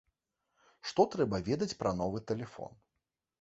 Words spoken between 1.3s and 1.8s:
ведаць